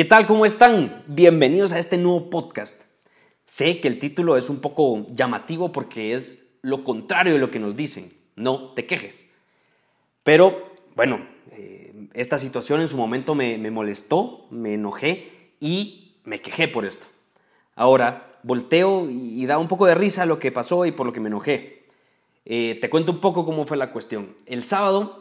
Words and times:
¿Qué 0.00 0.06
tal? 0.06 0.26
¿Cómo 0.26 0.46
están? 0.46 1.04
Bienvenidos 1.08 1.72
a 1.74 1.78
este 1.78 1.98
nuevo 1.98 2.30
podcast. 2.30 2.80
Sé 3.44 3.82
que 3.82 3.88
el 3.88 3.98
título 3.98 4.38
es 4.38 4.48
un 4.48 4.62
poco 4.62 5.06
llamativo 5.10 5.72
porque 5.72 6.14
es 6.14 6.54
lo 6.62 6.84
contrario 6.84 7.34
de 7.34 7.38
lo 7.38 7.50
que 7.50 7.58
nos 7.58 7.76
dicen. 7.76 8.10
No 8.34 8.72
te 8.72 8.86
quejes. 8.86 9.34
Pero, 10.22 10.72
bueno, 10.96 11.20
eh, 11.52 12.08
esta 12.14 12.38
situación 12.38 12.80
en 12.80 12.88
su 12.88 12.96
momento 12.96 13.34
me, 13.34 13.58
molestó, 13.70 14.46
me 14.48 14.72
enojé 14.72 15.52
y 15.60 16.16
me 16.24 16.40
quejé 16.40 16.66
por 16.66 16.86
esto. 16.86 17.06
Ahora, 17.74 18.38
volteo 18.42 19.06
y, 19.10 19.44
da 19.44 19.58
un 19.58 19.68
poco 19.68 19.84
de 19.84 19.94
risa 19.94 20.24
lo 20.24 20.38
que 20.38 20.50
pasó 20.50 20.86
y 20.86 20.92
por 20.92 21.04
lo 21.04 21.12
que 21.12 21.20
me 21.20 21.28
enojé. 21.28 21.84
Eh, 22.46 22.78
te 22.80 22.88
cuento 22.88 23.12
un 23.12 23.20
poco 23.20 23.44
cómo 23.44 23.66
fue 23.66 23.76
la 23.76 23.92
cuestión. 23.92 24.34
El 24.46 24.64
sábado 24.64 25.18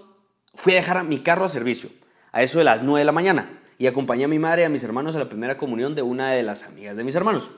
fui 0.55 0.71
a 0.71 0.77
dejar 0.77 1.03
mi 1.03 1.19
carro 1.19 1.43
a 1.43 1.49
servicio, 1.49 1.89
a 2.31 2.43
eso 2.43 2.59
de 2.59 2.63
las 2.63 2.81
9 2.81 2.99
de 2.99 3.05
la 3.05 3.11
mañana 3.11 3.58
y 3.79 3.87
acompañé 3.87 4.25
a 4.25 4.27
mi 4.27 4.37
madre 4.37 4.61
y 4.61 4.65
a 4.65 4.69
mis 4.69 4.83
hermanos 4.83 5.15
a 5.15 5.19
la 5.19 5.29
primera 5.29 5.57
comunión 5.57 5.95
de 5.95 6.01
una 6.01 6.33
de 6.33 6.43
las 6.43 6.65
amigas 6.65 6.97
de 6.97 7.05
mis 7.05 7.15
hermanos. 7.15 7.49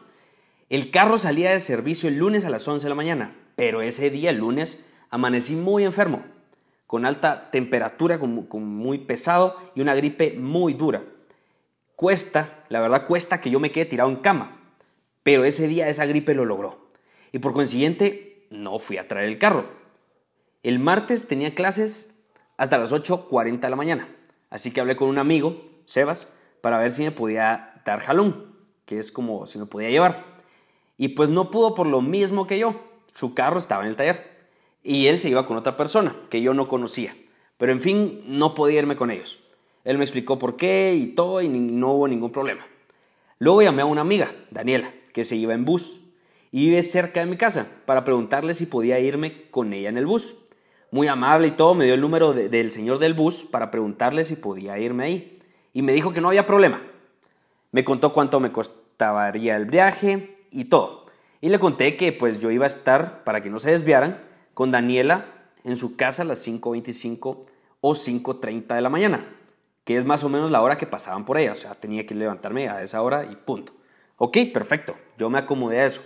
El 0.69 0.91
carro 0.91 1.17
salía 1.17 1.51
de 1.51 1.59
servicio 1.59 2.07
el 2.07 2.17
lunes 2.17 2.45
a 2.45 2.51
las 2.51 2.65
11 2.65 2.85
de 2.85 2.89
la 2.89 2.95
mañana, 2.95 3.35
pero 3.55 3.81
ese 3.81 4.11
día, 4.11 4.29
el 4.29 4.37
lunes, 4.37 4.85
amanecí 5.09 5.55
muy 5.55 5.83
enfermo, 5.83 6.23
con 6.85 7.07
alta 7.07 7.49
temperatura, 7.49 8.19
con, 8.19 8.47
muy 8.63 8.99
pesado 8.99 9.57
y 9.73 9.81
una 9.81 9.95
gripe 9.95 10.37
muy 10.37 10.75
dura. 10.75 11.03
Cuesta, 11.95 12.65
la 12.69 12.81
verdad 12.81 13.07
cuesta 13.07 13.41
que 13.41 13.49
yo 13.49 13.59
me 13.59 13.71
quede 13.71 13.85
tirado 13.85 14.09
en 14.11 14.17
cama, 14.17 14.59
pero 15.23 15.43
ese 15.43 15.67
día 15.67 15.89
esa 15.89 16.05
gripe 16.05 16.35
lo 16.35 16.45
logró. 16.45 16.87
Y 17.31 17.39
por 17.39 17.51
consiguiente, 17.51 18.45
no 18.51 18.77
fui 18.77 18.97
a 18.97 19.07
traer 19.07 19.27
el 19.27 19.39
carro. 19.39 19.65
El 20.61 20.77
martes 20.77 21.27
tenía 21.27 21.55
clases 21.55 22.23
hasta 22.57 22.77
las 22.77 22.93
8.40 22.93 23.59
de 23.59 23.69
la 23.71 23.75
mañana, 23.75 24.07
así 24.51 24.69
que 24.69 24.81
hablé 24.81 24.95
con 24.95 25.09
un 25.09 25.17
amigo 25.17 25.70
Sebas, 25.91 26.31
para 26.61 26.79
ver 26.79 26.93
si 26.93 27.03
me 27.03 27.11
podía 27.11 27.81
dar 27.83 27.99
jalón, 27.99 28.55
que 28.85 28.97
es 28.97 29.11
como 29.11 29.45
si 29.45 29.59
me 29.59 29.65
podía 29.65 29.89
llevar. 29.89 30.23
Y 30.97 31.09
pues 31.09 31.29
no 31.29 31.51
pudo 31.51 31.75
por 31.75 31.85
lo 31.85 31.99
mismo 32.01 32.47
que 32.47 32.57
yo. 32.57 32.79
Su 33.13 33.33
carro 33.33 33.57
estaba 33.57 33.83
en 33.83 33.89
el 33.89 33.97
taller. 33.97 34.25
Y 34.83 35.07
él 35.07 35.19
se 35.19 35.27
iba 35.27 35.45
con 35.45 35.57
otra 35.57 35.75
persona 35.75 36.15
que 36.29 36.41
yo 36.41 36.53
no 36.53 36.69
conocía. 36.69 37.13
Pero 37.57 37.73
en 37.73 37.81
fin, 37.81 38.23
no 38.25 38.53
podía 38.53 38.79
irme 38.79 38.95
con 38.95 39.11
ellos. 39.11 39.39
Él 39.83 39.97
me 39.97 40.05
explicó 40.05 40.39
por 40.39 40.55
qué 40.55 40.95
y 40.95 41.07
todo 41.07 41.41
y 41.41 41.49
no 41.49 41.91
hubo 41.91 42.07
ningún 42.07 42.31
problema. 42.31 42.65
Luego 43.37 43.61
llamé 43.61 43.81
a 43.81 43.85
una 43.85 43.99
amiga, 44.01 44.31
Daniela, 44.49 44.93
que 45.11 45.25
se 45.25 45.35
iba 45.35 45.53
en 45.53 45.65
bus 45.65 45.99
y 46.53 46.67
vive 46.67 46.83
cerca 46.83 47.19
de 47.19 47.25
mi 47.25 47.35
casa 47.35 47.67
para 47.85 48.05
preguntarle 48.05 48.53
si 48.53 48.65
podía 48.65 48.97
irme 48.99 49.49
con 49.51 49.73
ella 49.73 49.89
en 49.89 49.97
el 49.97 50.05
bus. 50.05 50.35
Muy 50.89 51.07
amable 51.07 51.47
y 51.47 51.51
todo, 51.51 51.73
me 51.73 51.83
dio 51.83 51.95
el 51.95 52.01
número 52.01 52.31
del 52.33 52.71
señor 52.71 52.97
del 52.99 53.13
bus 53.13 53.43
para 53.43 53.71
preguntarle 53.71 54.23
si 54.23 54.37
podía 54.37 54.79
irme 54.79 55.03
ahí 55.03 55.40
y 55.73 55.81
me 55.81 55.93
dijo 55.93 56.13
que 56.13 56.21
no 56.21 56.29
había 56.29 56.45
problema. 56.45 56.81
Me 57.71 57.83
contó 57.83 58.13
cuánto 58.13 58.39
me 58.39 58.51
costaría 58.51 59.55
el 59.55 59.65
viaje 59.65 60.35
y 60.51 60.65
todo. 60.65 61.03
Y 61.39 61.49
le 61.49 61.59
conté 61.59 61.97
que 61.97 62.11
pues 62.11 62.39
yo 62.39 62.51
iba 62.51 62.65
a 62.65 62.67
estar, 62.67 63.23
para 63.23 63.41
que 63.41 63.49
no 63.49 63.59
se 63.59 63.71
desviaran, 63.71 64.21
con 64.53 64.71
Daniela 64.71 65.25
en 65.63 65.77
su 65.77 65.95
casa 65.95 66.23
a 66.23 66.25
las 66.25 66.45
5.25 66.47 67.45
o 67.81 67.93
5.30 67.93 68.75
de 68.75 68.81
la 68.81 68.89
mañana, 68.89 69.25
que 69.83 69.97
es 69.97 70.05
más 70.05 70.23
o 70.23 70.29
menos 70.29 70.51
la 70.51 70.61
hora 70.61 70.77
que 70.77 70.85
pasaban 70.85 71.25
por 71.25 71.37
ella. 71.37 71.53
O 71.53 71.55
sea, 71.55 71.73
tenía 71.73 72.05
que 72.05 72.15
levantarme 72.15 72.69
a 72.69 72.83
esa 72.83 73.01
hora 73.01 73.25
y 73.25 73.35
punto. 73.35 73.73
Ok, 74.17 74.37
perfecto. 74.53 74.95
Yo 75.17 75.29
me 75.29 75.39
acomodé 75.39 75.79
a 75.79 75.85
eso. 75.85 76.03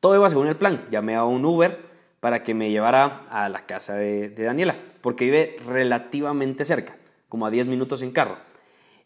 Todo 0.00 0.16
iba 0.16 0.28
según 0.28 0.48
el 0.48 0.56
plan. 0.56 0.84
Llamé 0.90 1.14
a 1.14 1.24
un 1.24 1.44
Uber 1.44 1.78
para 2.18 2.42
que 2.42 2.54
me 2.54 2.70
llevara 2.70 3.24
a 3.30 3.48
la 3.48 3.66
casa 3.66 3.94
de, 3.94 4.30
de 4.30 4.44
Daniela, 4.44 4.76
porque 5.00 5.26
vive 5.26 5.56
relativamente 5.64 6.64
cerca, 6.64 6.96
como 7.28 7.46
a 7.46 7.50
10 7.50 7.68
minutos 7.68 8.02
en 8.02 8.12
carro. 8.12 8.36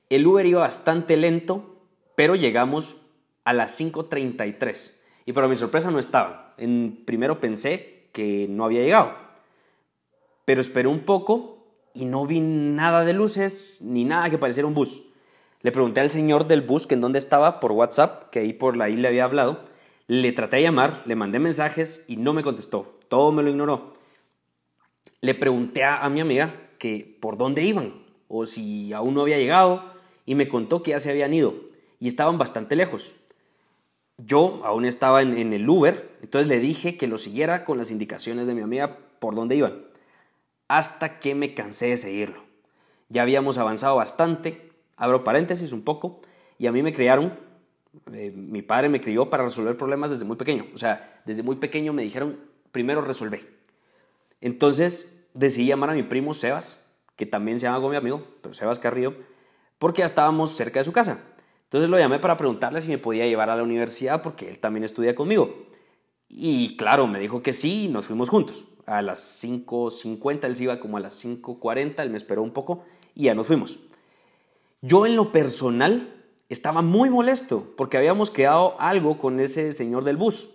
El 0.08 0.26
Uber 0.26 0.46
iba 0.46 0.60
bastante 0.60 1.16
lento, 1.16 1.74
pero 2.14 2.36
llegamos 2.36 2.98
a 3.44 3.52
las 3.52 3.80
5.33 3.80 4.94
y 5.24 5.32
para 5.32 5.48
mi 5.48 5.56
sorpresa 5.56 5.90
no 5.90 5.98
estaba. 5.98 6.54
En, 6.58 7.02
primero 7.04 7.40
pensé 7.40 8.08
que 8.12 8.46
no 8.48 8.64
había 8.64 8.82
llegado, 8.82 9.14
pero 10.44 10.60
esperé 10.60 10.88
un 10.88 11.00
poco 11.00 11.66
y 11.92 12.04
no 12.04 12.24
vi 12.24 12.40
nada 12.40 13.04
de 13.04 13.14
luces 13.14 13.80
ni 13.82 14.04
nada 14.04 14.30
que 14.30 14.38
pareciera 14.38 14.68
un 14.68 14.74
bus. 14.74 15.02
Le 15.62 15.72
pregunté 15.72 16.00
al 16.00 16.10
señor 16.10 16.46
del 16.46 16.62
bus 16.62 16.86
que 16.86 16.94
en 16.94 17.00
dónde 17.00 17.18
estaba 17.18 17.58
por 17.58 17.72
WhatsApp, 17.72 18.30
que 18.30 18.38
ahí 18.38 18.52
por 18.52 18.76
la 18.76 18.88
le 18.88 19.08
había 19.08 19.24
hablado. 19.24 19.64
Le 20.06 20.30
traté 20.30 20.58
de 20.58 20.62
llamar, 20.62 21.02
le 21.06 21.16
mandé 21.16 21.40
mensajes 21.40 22.04
y 22.06 22.16
no 22.16 22.32
me 22.32 22.44
contestó. 22.44 22.96
Todo 23.08 23.32
me 23.32 23.42
lo 23.42 23.50
ignoró. 23.50 23.94
Le 25.20 25.34
pregunté 25.34 25.82
a 25.82 26.08
mi 26.08 26.20
amiga 26.20 26.54
que 26.78 27.18
por 27.20 27.36
dónde 27.36 27.64
iban 27.64 28.04
o 28.28 28.46
si 28.46 28.92
aún 28.92 29.14
no 29.14 29.22
había 29.22 29.38
llegado 29.38 29.95
y 30.26 30.34
me 30.34 30.48
contó 30.48 30.82
que 30.82 30.90
ya 30.90 31.00
se 31.00 31.10
habían 31.10 31.32
ido 31.32 31.54
y 31.98 32.08
estaban 32.08 32.36
bastante 32.36 32.76
lejos. 32.76 33.14
Yo 34.18 34.60
aún 34.64 34.84
estaba 34.84 35.22
en, 35.22 35.52
el 35.52 35.68
Uber, 35.68 36.10
entonces 36.22 36.48
le 36.48 36.58
dije 36.58 36.96
que 36.96 37.06
lo 37.06 37.18
siguiera 37.18 37.64
con 37.64 37.78
las 37.78 37.90
indicaciones 37.90 38.46
de 38.46 38.54
mi 38.54 38.62
amiga 38.62 38.98
por 39.18 39.34
dónde 39.34 39.56
iban, 39.56 39.84
hasta 40.68 41.18
que 41.20 41.34
me 41.34 41.54
cansé 41.54 41.88
de 41.88 41.96
seguirlo. 41.96 42.42
Ya 43.08 43.22
habíamos 43.22 43.58
avanzado 43.58 43.96
bastante, 43.96 44.72
abro 44.96 45.22
paréntesis 45.22 45.72
un 45.72 45.82
poco, 45.82 46.20
y 46.58 46.66
a 46.66 46.72
mí 46.72 46.82
me 46.82 46.92
criaron, 46.94 47.38
eh, 48.12 48.32
mi 48.34 48.62
padre 48.62 48.88
me 48.88 49.00
crió 49.00 49.28
para 49.28 49.44
resolver 49.44 49.76
problemas 49.76 50.10
desde 50.10 50.24
muy 50.24 50.36
pequeño, 50.36 50.66
o 50.74 50.78
sea, 50.78 51.22
desde 51.26 51.42
muy 51.42 51.56
pequeño 51.56 51.92
me 51.92 52.02
dijeron, 52.02 52.40
primero 52.72 53.02
resolvé. 53.02 53.46
Entonces 54.40 55.24
decidí 55.34 55.66
llamar 55.66 55.90
a 55.90 55.94
mi 55.94 56.02
primo 56.02 56.32
Sebas, 56.32 56.90
que 57.16 57.26
también 57.26 57.60
se 57.60 57.64
llama 57.64 57.78
como 57.78 57.90
mi 57.90 57.96
amigo, 57.96 58.26
pero 58.40 58.54
Sebas 58.54 58.78
Carrillo, 58.78 59.14
porque 59.78 60.00
ya 60.00 60.06
estábamos 60.06 60.50
cerca 60.52 60.80
de 60.80 60.84
su 60.84 60.92
casa. 60.92 61.20
Entonces 61.64 61.90
lo 61.90 61.98
llamé 61.98 62.18
para 62.18 62.36
preguntarle 62.36 62.80
si 62.80 62.88
me 62.88 62.98
podía 62.98 63.26
llevar 63.26 63.50
a 63.50 63.56
la 63.56 63.62
universidad 63.62 64.22
porque 64.22 64.48
él 64.48 64.58
también 64.58 64.84
estudia 64.84 65.14
conmigo. 65.14 65.66
Y 66.28 66.76
claro, 66.76 67.06
me 67.06 67.18
dijo 67.18 67.42
que 67.42 67.52
sí 67.52 67.84
y 67.84 67.88
nos 67.88 68.06
fuimos 68.06 68.28
juntos. 68.28 68.66
A 68.86 69.02
las 69.02 69.42
5.50, 69.42 70.44
él 70.44 70.56
se 70.56 70.64
iba 70.64 70.78
como 70.78 70.96
a 70.96 71.00
las 71.00 71.24
5.40, 71.24 72.02
él 72.02 72.10
me 72.10 72.16
esperó 72.16 72.42
un 72.42 72.52
poco 72.52 72.84
y 73.14 73.24
ya 73.24 73.34
nos 73.34 73.46
fuimos. 73.46 73.80
Yo 74.80 75.06
en 75.06 75.16
lo 75.16 75.32
personal 75.32 76.14
estaba 76.48 76.82
muy 76.82 77.10
molesto 77.10 77.72
porque 77.76 77.96
habíamos 77.96 78.30
quedado 78.30 78.76
algo 78.78 79.18
con 79.18 79.40
ese 79.40 79.72
señor 79.72 80.04
del 80.04 80.16
bus. 80.16 80.50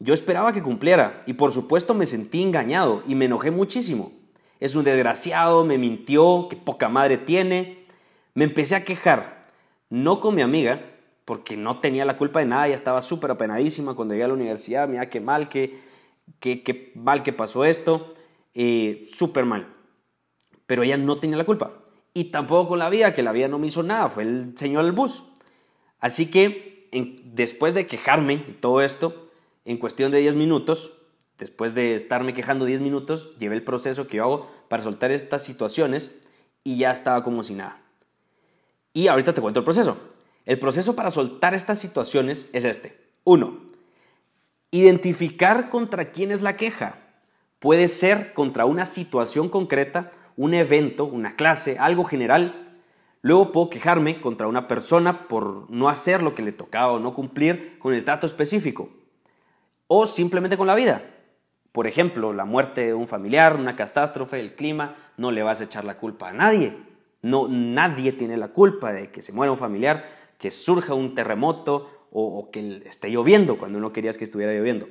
Yo 0.00 0.14
esperaba 0.14 0.52
que 0.52 0.62
cumpliera 0.62 1.20
y 1.26 1.34
por 1.34 1.52
supuesto 1.52 1.94
me 1.94 2.06
sentí 2.06 2.42
engañado 2.42 3.02
y 3.06 3.14
me 3.14 3.26
enojé 3.26 3.50
muchísimo. 3.50 4.12
Es 4.58 4.74
un 4.74 4.84
desgraciado, 4.84 5.64
me 5.64 5.78
mintió, 5.78 6.48
qué 6.48 6.56
poca 6.56 6.88
madre 6.88 7.18
tiene. 7.18 7.79
Me 8.40 8.46
empecé 8.46 8.74
a 8.74 8.84
quejar, 8.84 9.42
no 9.90 10.22
con 10.22 10.34
mi 10.34 10.40
amiga, 10.40 10.80
porque 11.26 11.58
no 11.58 11.80
tenía 11.80 12.06
la 12.06 12.16
culpa 12.16 12.40
de 12.40 12.46
nada, 12.46 12.68
ella 12.68 12.74
estaba 12.74 13.02
súper 13.02 13.30
apenadísima 13.30 13.92
cuando 13.92 14.14
llegué 14.14 14.24
a 14.24 14.28
la 14.28 14.32
universidad, 14.32 14.88
mira 14.88 15.10
qué 15.10 15.20
mal, 15.20 15.50
qué, 15.50 15.78
qué, 16.40 16.90
mal 16.94 17.22
que 17.22 17.34
pasó 17.34 17.66
esto, 17.66 18.06
eh, 18.54 19.02
súper 19.04 19.44
mal. 19.44 19.68
Pero 20.66 20.82
ella 20.82 20.96
no 20.96 21.18
tenía 21.18 21.36
la 21.36 21.44
culpa. 21.44 21.82
Y 22.14 22.30
tampoco 22.30 22.66
con 22.70 22.78
la 22.78 22.88
vida, 22.88 23.12
que 23.12 23.22
la 23.22 23.32
vida 23.32 23.46
no 23.46 23.58
me 23.58 23.66
hizo 23.66 23.82
nada, 23.82 24.08
fue 24.08 24.22
el 24.22 24.56
señor 24.56 24.84
del 24.84 24.92
bus. 24.92 25.22
Así 25.98 26.30
que 26.30 26.88
después 27.22 27.74
de 27.74 27.84
quejarme 27.84 28.42
y 28.48 28.52
todo 28.52 28.80
esto, 28.80 29.28
en 29.66 29.76
cuestión 29.76 30.12
de 30.12 30.20
10 30.20 30.36
minutos, 30.36 30.92
después 31.36 31.74
de 31.74 31.94
estarme 31.94 32.32
quejando 32.32 32.64
10 32.64 32.80
minutos, 32.80 33.38
llevé 33.38 33.56
el 33.56 33.64
proceso 33.64 34.08
que 34.08 34.16
yo 34.16 34.22
hago 34.22 34.50
para 34.68 34.82
soltar 34.82 35.12
estas 35.12 35.44
situaciones 35.44 36.18
y 36.64 36.78
ya 36.78 36.90
estaba 36.90 37.22
como 37.22 37.42
si 37.42 37.52
nada. 37.52 37.82
Y 38.92 39.08
ahorita 39.08 39.32
te 39.32 39.40
cuento 39.40 39.60
el 39.60 39.64
proceso. 39.64 39.96
El 40.46 40.58
proceso 40.58 40.96
para 40.96 41.10
soltar 41.10 41.54
estas 41.54 41.78
situaciones 41.78 42.50
es 42.52 42.64
este. 42.64 42.98
Uno, 43.24 43.58
identificar 44.70 45.68
contra 45.70 46.06
quién 46.06 46.32
es 46.32 46.42
la 46.42 46.56
queja. 46.56 46.98
Puede 47.58 47.88
ser 47.88 48.32
contra 48.32 48.64
una 48.64 48.86
situación 48.86 49.48
concreta, 49.48 50.10
un 50.36 50.54
evento, 50.54 51.04
una 51.04 51.36
clase, 51.36 51.78
algo 51.78 52.04
general. 52.04 52.78
Luego 53.22 53.52
puedo 53.52 53.70
quejarme 53.70 54.20
contra 54.20 54.48
una 54.48 54.66
persona 54.66 55.28
por 55.28 55.70
no 55.70 55.88
hacer 55.88 56.22
lo 56.22 56.34
que 56.34 56.42
le 56.42 56.52
tocaba 56.52 56.92
o 56.92 56.98
no 56.98 57.14
cumplir 57.14 57.78
con 57.78 57.92
el 57.92 58.04
trato 58.04 58.26
específico. 58.26 58.88
O 59.86 60.06
simplemente 60.06 60.56
con 60.56 60.66
la 60.66 60.74
vida. 60.74 61.02
Por 61.72 61.86
ejemplo, 61.86 62.32
la 62.32 62.44
muerte 62.44 62.86
de 62.86 62.94
un 62.94 63.06
familiar, 63.06 63.56
una 63.56 63.76
catástrofe, 63.76 64.40
el 64.40 64.54
clima, 64.54 64.96
no 65.16 65.30
le 65.30 65.42
vas 65.42 65.60
a 65.60 65.64
echar 65.64 65.84
la 65.84 65.98
culpa 65.98 66.30
a 66.30 66.32
nadie. 66.32 66.76
No, 67.22 67.48
nadie 67.48 68.12
tiene 68.12 68.36
la 68.36 68.48
culpa 68.48 68.92
de 68.92 69.10
que 69.10 69.22
se 69.22 69.32
muera 69.32 69.52
un 69.52 69.58
familiar, 69.58 70.08
que 70.38 70.50
surja 70.50 70.94
un 70.94 71.14
terremoto 71.14 71.90
o, 72.10 72.50
que 72.50 72.82
esté 72.86 73.10
lloviendo 73.10 73.58
cuando 73.58 73.78
no 73.78 73.92
querías 73.92 74.18
que 74.18 74.24
estuviera 74.24 74.52
lloviendo. 74.52 74.88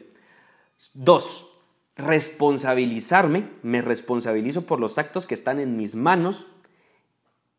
Dos, 0.93 1.59
responsabilizarme, 1.95 3.49
me 3.61 3.81
responsabilizo 3.81 4.65
por 4.65 4.79
los 4.79 4.97
actos 4.97 5.27
que 5.27 5.33
están 5.33 5.59
en 5.59 5.75
mis 5.75 5.95
manos 5.95 6.47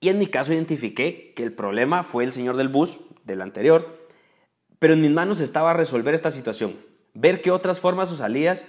y 0.00 0.08
en 0.08 0.19
mi 0.19 0.28
caso 0.28 0.55
identifiqué 0.55 1.34
que 1.34 1.43
el 1.43 1.52
problema 1.52 2.05
fue 2.05 2.25
el 2.25 2.32
señor 2.32 2.56
del 2.56 2.69
bus, 2.69 3.02
del 3.25 3.43
anterior, 3.43 3.99
pero 4.78 4.94
en 4.94 5.02
mis 5.02 5.11
manos 5.11 5.40
estaba 5.40 5.75
resolver 5.75 6.14
esta 6.14 6.31
situación, 6.31 6.76
ver 7.12 7.43
qué 7.43 7.50
otras 7.50 7.81
formas 7.81 8.11
o 8.12 8.17
salidas 8.17 8.67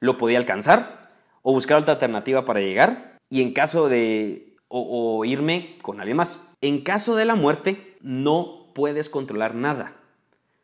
lo 0.00 0.18
podía 0.18 0.36
alcanzar 0.36 1.00
o 1.40 1.52
buscar 1.52 1.78
otra 1.78 1.94
alternativa 1.94 2.44
para 2.44 2.60
llegar 2.60 3.18
y 3.30 3.40
en 3.40 3.54
caso 3.54 3.88
de 3.88 4.53
o, 4.76 5.24
irme 5.24 5.78
con 5.82 6.00
alguien 6.00 6.16
más. 6.16 6.48
En 6.60 6.80
caso 6.80 7.14
de 7.14 7.24
la 7.24 7.36
muerte, 7.36 7.96
no 8.00 8.66
puedes 8.74 9.08
controlar 9.08 9.54
nada, 9.54 9.96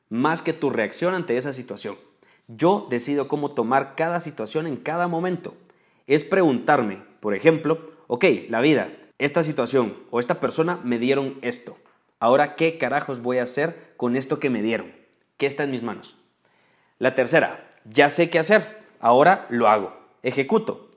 más 0.08 0.42
que 0.42 0.52
tu 0.52 0.70
reacción 0.70 1.14
ante 1.14 1.36
esa 1.36 1.52
situación. 1.52 1.94
Yo 2.48 2.88
decido 2.90 3.28
cómo 3.28 3.52
tomar 3.52 3.94
cada 3.94 4.18
situación 4.18 4.66
en 4.66 4.76
cada 4.76 5.06
momento. 5.06 5.54
Es 6.08 6.24
preguntarme, 6.24 7.04
por 7.20 7.34
ejemplo, 7.34 7.92
ok, 8.08 8.24
la 8.48 8.60
vida, 8.60 8.90
esta 9.18 9.44
situación 9.44 9.96
o 10.10 10.18
esta 10.18 10.40
persona 10.40 10.80
me 10.82 10.98
dieron 10.98 11.38
esto. 11.42 11.76
Ahora, 12.18 12.56
¿qué 12.56 12.78
carajos 12.78 13.22
voy 13.22 13.38
a 13.38 13.44
hacer 13.44 13.94
con 13.96 14.16
esto 14.16 14.40
que 14.40 14.50
me 14.50 14.60
dieron? 14.60 14.92
¿Qué 15.36 15.46
está 15.46 15.62
en 15.62 15.70
mis 15.70 15.84
manos? 15.84 16.16
La 16.98 17.14
tercera, 17.14 17.70
ya 17.84 18.10
sé 18.10 18.28
qué 18.28 18.40
hacer. 18.40 18.80
Ahora 18.98 19.46
lo 19.50 19.68
hago. 19.68 19.96
Ejecuto. 20.24 20.90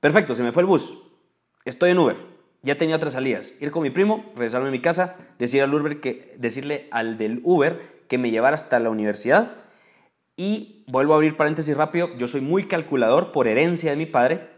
Perfecto, 0.00 0.34
se 0.34 0.42
me 0.42 0.52
fue 0.52 0.62
el 0.62 0.68
bus. 0.68 0.98
Estoy 1.64 1.92
en 1.92 1.98
Uber. 1.98 2.37
Ya 2.62 2.76
tenía 2.76 2.96
otras 2.96 3.12
salidas. 3.12 3.60
Ir 3.60 3.70
con 3.70 3.82
mi 3.82 3.90
primo, 3.90 4.24
regresarme 4.34 4.68
a 4.68 4.72
mi 4.72 4.80
casa, 4.80 5.16
decir 5.38 5.62
al 5.62 5.74
Uber 5.74 6.00
que, 6.00 6.34
decirle 6.38 6.88
al 6.90 7.18
del 7.18 7.40
Uber 7.44 8.04
que 8.08 8.18
me 8.18 8.30
llevara 8.30 8.54
hasta 8.54 8.78
la 8.80 8.90
universidad. 8.90 9.52
Y 10.36 10.84
vuelvo 10.86 11.12
a 11.12 11.16
abrir 11.16 11.36
paréntesis 11.36 11.76
rápido. 11.76 12.10
Yo 12.16 12.26
soy 12.26 12.40
muy 12.40 12.64
calculador 12.64 13.32
por 13.32 13.48
herencia 13.48 13.90
de 13.90 13.96
mi 13.96 14.06
padre 14.06 14.48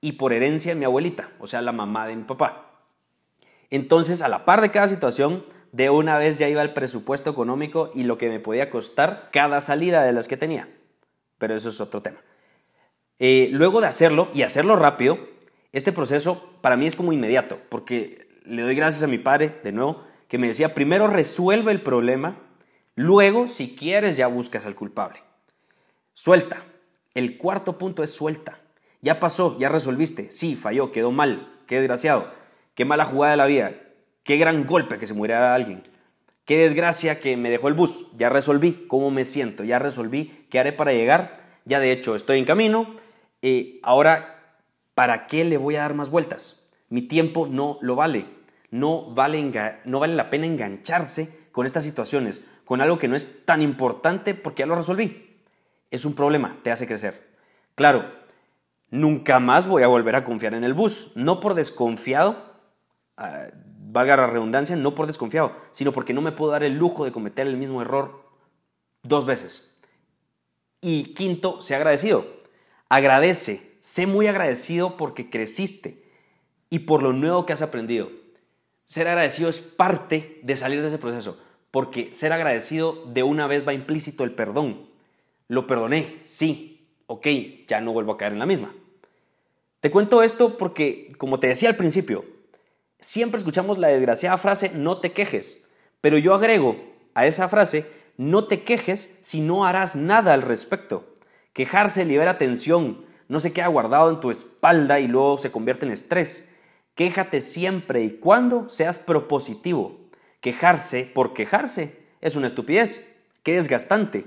y 0.00 0.12
por 0.12 0.32
herencia 0.32 0.72
de 0.72 0.78
mi 0.78 0.84
abuelita, 0.84 1.30
o 1.38 1.46
sea, 1.46 1.62
la 1.62 1.72
mamá 1.72 2.06
de 2.06 2.16
mi 2.16 2.24
papá. 2.24 2.70
Entonces, 3.70 4.20
a 4.20 4.28
la 4.28 4.44
par 4.44 4.60
de 4.60 4.70
cada 4.70 4.88
situación, 4.88 5.44
de 5.72 5.88
una 5.88 6.18
vez 6.18 6.38
ya 6.38 6.48
iba 6.48 6.60
el 6.60 6.74
presupuesto 6.74 7.30
económico 7.30 7.90
y 7.94 8.02
lo 8.02 8.18
que 8.18 8.28
me 8.28 8.40
podía 8.40 8.68
costar 8.68 9.30
cada 9.32 9.60
salida 9.60 10.02
de 10.02 10.12
las 10.12 10.28
que 10.28 10.36
tenía. 10.36 10.68
Pero 11.38 11.54
eso 11.54 11.70
es 11.70 11.80
otro 11.80 12.02
tema. 12.02 12.18
Eh, 13.18 13.48
luego 13.52 13.80
de 13.80 13.86
hacerlo 13.86 14.28
y 14.34 14.42
hacerlo 14.42 14.76
rápido, 14.76 15.18
este 15.72 15.92
proceso 15.92 16.56
para 16.60 16.76
mí 16.76 16.86
es 16.86 16.96
como 16.96 17.12
inmediato, 17.12 17.58
porque 17.68 18.28
le 18.44 18.62
doy 18.62 18.74
gracias 18.74 19.02
a 19.02 19.06
mi 19.06 19.18
padre, 19.18 19.60
de 19.64 19.72
nuevo, 19.72 20.04
que 20.28 20.38
me 20.38 20.46
decía, 20.46 20.74
primero 20.74 21.06
resuelve 21.06 21.72
el 21.72 21.82
problema, 21.82 22.38
luego, 22.94 23.48
si 23.48 23.74
quieres, 23.74 24.16
ya 24.16 24.26
buscas 24.26 24.66
al 24.66 24.74
culpable. 24.74 25.22
Suelta. 26.14 26.62
El 27.14 27.36
cuarto 27.36 27.76
punto 27.78 28.02
es 28.02 28.10
suelta. 28.10 28.58
Ya 29.00 29.20
pasó, 29.20 29.58
ya 29.58 29.68
resolviste. 29.68 30.30
Sí, 30.30 30.56
falló, 30.56 30.92
quedó 30.92 31.10
mal, 31.10 31.52
qué 31.66 31.76
desgraciado, 31.76 32.32
qué 32.74 32.84
mala 32.84 33.04
jugada 33.04 33.32
de 33.32 33.36
la 33.36 33.46
vida, 33.46 33.74
Qué 34.24 34.36
gran 34.36 34.66
golpe 34.66 34.98
que 34.98 35.06
se 35.06 35.14
muriera 35.14 35.54
alguien. 35.54 35.82
Qué 36.44 36.58
desgracia 36.58 37.18
que 37.18 37.36
me 37.36 37.50
dejó 37.50 37.68
el 37.68 37.74
bus. 37.74 38.06
Ya 38.16 38.28
resolví 38.28 38.84
cómo 38.88 39.10
me 39.10 39.24
siento. 39.24 39.64
Ya 39.64 39.78
resolví 39.78 40.46
qué 40.48 40.60
haré 40.60 40.72
para 40.72 40.92
llegar. 40.92 41.40
Ya 41.64 41.80
de 41.80 41.92
hecho 41.92 42.14
estoy 42.14 42.38
en 42.38 42.44
camino. 42.44 42.88
Eh, 43.42 43.80
ahora, 43.82 44.41
¿para 44.94 45.26
qué 45.26 45.44
le 45.44 45.56
voy 45.56 45.76
a 45.76 45.82
dar 45.82 45.94
más 45.94 46.10
vueltas? 46.10 46.64
Mi 46.88 47.02
tiempo 47.02 47.46
no 47.46 47.78
lo 47.80 47.96
vale. 47.96 48.26
No 48.70 49.14
vale, 49.14 49.80
no 49.84 50.00
vale 50.00 50.14
la 50.14 50.30
pena 50.30 50.46
engancharse 50.46 51.46
con 51.52 51.66
estas 51.66 51.84
situaciones, 51.84 52.40
con 52.64 52.80
algo 52.80 52.98
que 52.98 53.08
no 53.08 53.16
es 53.16 53.44
tan 53.44 53.60
importante 53.60 54.34
porque 54.34 54.60
ya 54.60 54.66
lo 54.66 54.74
resolví. 54.74 55.38
Es 55.90 56.06
un 56.06 56.14
problema, 56.14 56.56
te 56.62 56.72
hace 56.72 56.86
crecer. 56.86 57.28
Claro, 57.74 58.10
nunca 58.90 59.40
más 59.40 59.66
voy 59.66 59.82
a 59.82 59.88
volver 59.88 60.16
a 60.16 60.24
confiar 60.24 60.54
en 60.54 60.64
el 60.64 60.72
bus. 60.72 61.12
No 61.14 61.40
por 61.40 61.54
desconfiado, 61.54 62.36
ah, 63.18 63.48
valga 63.78 64.16
la 64.16 64.26
redundancia, 64.26 64.74
no 64.74 64.94
por 64.94 65.06
desconfiado, 65.06 65.54
sino 65.70 65.92
porque 65.92 66.14
no 66.14 66.22
me 66.22 66.32
puedo 66.32 66.52
dar 66.52 66.64
el 66.64 66.78
lujo 66.78 67.04
de 67.04 67.12
cometer 67.12 67.46
el 67.46 67.58
mismo 67.58 67.82
error 67.82 68.24
dos 69.02 69.26
veces. 69.26 69.74
Y 70.80 71.14
quinto, 71.14 71.60
sé 71.62 71.74
agradecido. 71.74 72.26
Agradece, 72.88 73.71
sé 73.82 74.06
muy 74.06 74.28
agradecido 74.28 74.96
porque 74.96 75.28
creciste 75.28 76.04
y 76.70 76.78
por 76.78 77.02
lo 77.02 77.12
nuevo 77.12 77.44
que 77.44 77.52
has 77.52 77.62
aprendido. 77.62 78.08
Ser 78.86 79.08
agradecido 79.08 79.50
es 79.50 79.58
parte 79.58 80.38
de 80.44 80.54
salir 80.54 80.80
de 80.80 80.88
ese 80.88 80.98
proceso, 80.98 81.38
porque 81.72 82.14
ser 82.14 82.32
agradecido 82.32 83.04
de 83.06 83.24
una 83.24 83.48
vez 83.48 83.66
va 83.66 83.74
implícito 83.74 84.22
el 84.22 84.32
perdón. 84.32 84.86
Lo 85.48 85.66
perdoné, 85.66 86.18
sí, 86.22 86.86
ok, 87.08 87.26
ya 87.66 87.80
no 87.80 87.92
vuelvo 87.92 88.12
a 88.12 88.18
caer 88.18 88.32
en 88.32 88.38
la 88.38 88.46
misma. 88.46 88.72
Te 89.80 89.90
cuento 89.90 90.22
esto 90.22 90.56
porque, 90.56 91.10
como 91.18 91.40
te 91.40 91.48
decía 91.48 91.68
al 91.68 91.76
principio, 91.76 92.24
Siempre 93.02 93.38
escuchamos 93.38 93.78
la 93.78 93.88
desgraciada 93.88 94.38
frase 94.38 94.70
no 94.76 94.98
te 94.98 95.10
quejes, 95.10 95.66
pero 96.00 96.18
yo 96.18 96.34
agrego 96.34 96.76
a 97.14 97.26
esa 97.26 97.48
frase 97.48 97.84
no 98.16 98.44
te 98.44 98.62
quejes 98.62 99.18
si 99.22 99.40
no 99.40 99.66
harás 99.66 99.96
nada 99.96 100.32
al 100.32 100.42
respecto. 100.42 101.12
Quejarse 101.52 102.04
libera 102.04 102.38
tensión, 102.38 103.04
no 103.28 103.40
se 103.40 103.52
queda 103.52 103.68
guardado 103.68 104.10
en 104.10 104.20
tu 104.20 104.30
espalda 104.30 105.00
y 105.00 105.08
luego 105.08 105.38
se 105.38 105.50
convierte 105.50 105.86
en 105.86 105.92
estrés. 105.92 106.50
Quéjate 106.94 107.40
siempre 107.40 108.02
y 108.02 108.10
cuando 108.10 108.68
seas 108.68 108.98
propositivo. 108.98 109.98
Quejarse 110.40 111.04
por 111.04 111.32
quejarse 111.34 112.02
es 112.20 112.36
una 112.36 112.46
estupidez, 112.46 113.08
que 113.42 113.54
desgastante, 113.54 114.26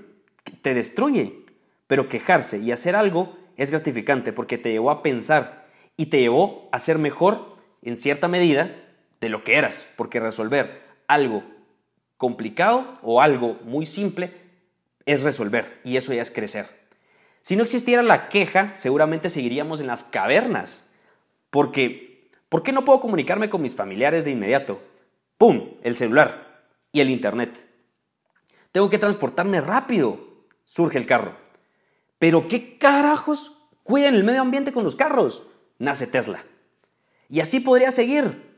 te 0.62 0.74
destruye. 0.74 1.45
Pero 1.88 2.07
quejarse 2.07 2.57
y 2.57 2.71
hacer 2.71 2.95
algo 2.95 3.38
es 3.57 3.71
gratificante 3.71 4.33
porque 4.33 4.57
te 4.57 4.71
llevó 4.71 4.92
a 4.92 5.03
pensar 5.03 5.68
y 5.98 6.07
te 6.07 6.19
llevó 6.19 6.68
a 6.71 6.80
ser 6.80 6.98
mejor 6.98 7.57
en 7.81 7.98
cierta 7.98 8.27
medida 8.27 8.75
de 9.21 9.30
lo 9.30 9.44
que 9.44 9.56
eras, 9.56 9.86
porque 9.95 10.19
resolver 10.19 10.81
algo 11.07 11.44
complicado 12.18 12.94
o 13.01 13.21
algo 13.21 13.57
muy 13.63 13.86
simple 13.86 14.33
es 15.06 15.21
resolver 15.21 15.80
y 15.83 15.98
eso 15.98 16.13
ya 16.13 16.21
es 16.21 16.31
crecer. 16.31 16.85
Si 17.45 17.56
no 17.56 17.62
existiera 17.62 18.01
la 18.01 18.27
queja, 18.27 18.74
seguramente 18.74 19.30
seguiríamos 19.30 19.80
en 19.80 19.86
las 19.86 20.03
cavernas, 20.03 20.89
porque 21.51 22.31
¿por 22.50 22.63
qué 22.63 22.71
no 22.71 22.86
puedo 22.86 23.01
comunicarme 23.01 23.51
con 23.51 23.62
mis 23.62 23.75
familiares 23.75 24.25
de 24.25 24.31
inmediato? 24.31 24.81
¡Pum! 25.38 25.75
El 25.83 25.95
celular 25.95 26.65
y 26.92 27.01
el 27.01 27.12
internet. 27.12 27.68
Tengo 28.71 28.89
que 28.89 28.97
transportarme 28.97 29.62
rápido. 29.62 30.19
Surge 30.63 30.97
el 30.97 31.06
carro. 31.06 31.38
Pero 32.18 32.47
¿qué 32.47 32.80
carajos 32.80 33.51
cuidan 33.83 34.15
el 34.15 34.24
medio 34.24 34.41
ambiente 34.41 34.74
con 34.74 34.83
los 34.83 34.95
carros? 34.95 35.44
Nace 35.77 36.07
Tesla. 36.07 36.44
Y 37.30 37.41
así 37.41 37.59
podría 37.59 37.91
seguir. 37.91 38.57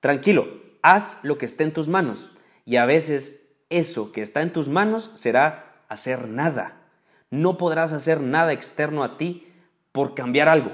Tranquilo, 0.00 0.48
haz 0.80 1.22
lo 1.22 1.36
que 1.36 1.44
esté 1.44 1.64
en 1.64 1.74
tus 1.74 1.88
manos. 1.88 2.30
Y 2.64 2.76
a 2.76 2.86
veces 2.86 3.58
eso 3.68 4.10
que 4.10 4.22
está 4.22 4.40
en 4.40 4.54
tus 4.54 4.70
manos 4.70 5.10
será 5.12 5.84
hacer 5.90 6.28
nada. 6.28 6.85
No 7.30 7.58
podrás 7.58 7.92
hacer 7.92 8.20
nada 8.20 8.52
externo 8.52 9.02
a 9.02 9.16
ti 9.16 9.46
por 9.92 10.14
cambiar 10.14 10.48
algo. 10.48 10.72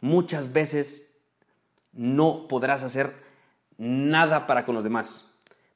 Muchas 0.00 0.52
veces 0.52 1.20
no 1.92 2.48
podrás 2.48 2.82
hacer 2.82 3.14
nada 3.78 4.46
para 4.46 4.64
con 4.64 4.74
los 4.74 4.84
demás. 4.84 5.34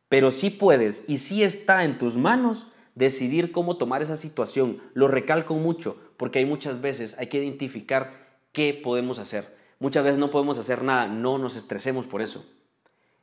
Pero 0.09 0.31
sí 0.31 0.51
puedes 0.51 1.09
y 1.09 1.19
sí 1.19 1.43
está 1.43 1.85
en 1.85 1.99
tus 1.99 2.17
manos 2.17 2.67
decidir 2.95 3.53
cómo 3.53 3.77
tomar 3.77 4.03
esa 4.03 4.17
situación. 4.17 4.83
Lo 4.95 5.09
recalco 5.09 5.55
mucho 5.55 6.01
porque 6.17 6.41
hay 6.41 6.45
muchas 6.45 6.81
veces 6.81 7.19
hay 7.19 7.29
que 7.29 7.43
identificar 7.43 8.41
qué 8.53 8.75
podemos 8.75 9.19
hacer. 9.19 9.57
Muchas 9.79 10.03
veces 10.03 10.19
no 10.19 10.31
podemos 10.31 10.59
hacer 10.59 10.83
nada, 10.83 11.07
no 11.07 11.39
nos 11.39 11.57
estresemos 11.57 12.07
por 12.07 12.23
eso. 12.23 12.45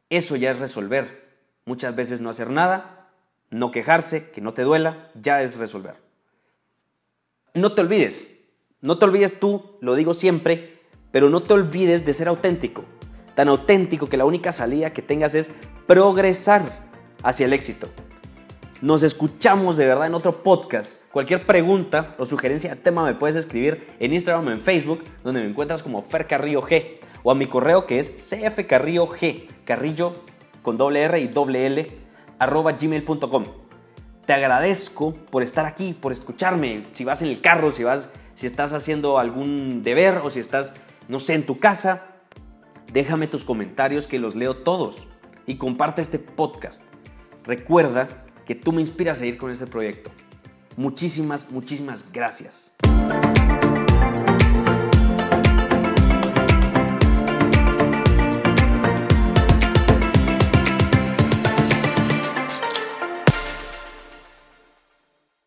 Eso 0.09 0.35
ya 0.35 0.51
es 0.51 0.59
resolver. 0.59 1.25
Muchas 1.65 1.95
veces 1.95 2.21
no 2.21 2.29
hacer 2.29 2.49
nada, 2.49 3.09
no 3.49 3.71
quejarse, 3.71 4.29
que 4.29 4.39
no 4.39 4.53
te 4.53 4.61
duela, 4.61 5.03
ya 5.19 5.41
es 5.41 5.57
resolver. 5.57 6.04
No 7.55 7.71
te 7.71 7.79
olvides, 7.79 8.41
no 8.81 8.99
te 8.99 9.05
olvides 9.05 9.39
tú, 9.39 9.77
lo 9.79 9.95
digo 9.95 10.13
siempre, 10.13 10.81
pero 11.11 11.29
no 11.29 11.41
te 11.41 11.53
olvides 11.53 12.05
de 12.05 12.13
ser 12.13 12.27
auténtico. 12.27 12.83
Tan 13.33 13.47
auténtico 13.47 14.09
que 14.09 14.17
la 14.17 14.25
única 14.25 14.51
salida 14.51 14.91
que 14.91 15.01
tengas 15.01 15.35
es 15.35 15.55
progresar 15.87 16.63
hacia 17.23 17.45
el 17.45 17.53
éxito. 17.53 17.87
Nos 18.81 19.03
escuchamos 19.03 19.77
de 19.77 19.87
verdad 19.87 20.07
en 20.07 20.15
otro 20.15 20.43
podcast. 20.43 21.09
Cualquier 21.13 21.45
pregunta 21.45 22.13
o 22.17 22.25
sugerencia 22.25 22.75
de 22.75 22.81
tema 22.81 23.05
me 23.05 23.15
puedes 23.15 23.37
escribir 23.37 23.87
en 24.01 24.11
Instagram 24.11 24.47
o 24.47 24.51
en 24.51 24.59
Facebook, 24.59 25.05
donde 25.23 25.39
me 25.39 25.47
encuentras 25.47 25.81
como 25.81 26.01
Fer 26.01 26.27
Carrillo 26.27 26.61
G, 26.61 26.99
o 27.23 27.31
a 27.31 27.35
mi 27.35 27.47
correo 27.47 27.87
que 27.87 27.99
es 27.99 28.09
cfcarrillo 28.09 29.07
G, 29.07 29.47
carrillo 29.63 30.11
con 30.61 30.75
doble 30.75 31.03
R 31.03 31.21
y 31.21 31.29
doble 31.29 31.67
L, 31.67 31.87
arroba 32.37 32.73
gmail.com. 32.73 33.64
Te 34.25 34.33
agradezco 34.33 35.13
por 35.13 35.43
estar 35.43 35.65
aquí, 35.65 35.93
por 35.93 36.11
escucharme. 36.11 36.87
Si 36.93 37.03
vas 37.03 37.21
en 37.21 37.27
el 37.27 37.41
carro, 37.41 37.69
si 37.69 37.83
vas, 37.83 38.09
si 38.33 38.47
estás 38.47 38.73
haciendo 38.73 39.19
algún 39.19 39.83
deber 39.83 40.17
o 40.23 40.31
si 40.31 40.39
estás, 40.39 40.73
no 41.07 41.19
sé, 41.19 41.35
en 41.35 41.45
tu 41.45 41.59
casa, 41.59 42.07
déjame 42.91 43.27
tus 43.27 43.45
comentarios 43.45 44.07
que 44.07 44.17
los 44.17 44.35
leo 44.35 44.57
todos 44.57 45.07
y 45.45 45.57
comparte 45.57 46.01
este 46.01 46.17
podcast. 46.17 46.81
Recuerda 47.43 48.07
que 48.45 48.55
tú 48.55 48.71
me 48.71 48.81
inspiras 48.81 49.17
a 49.17 49.19
seguir 49.19 49.37
con 49.37 49.51
este 49.51 49.67
proyecto. 49.67 50.09
Muchísimas, 50.75 51.51
muchísimas 51.51 52.11
gracias. 52.11 52.75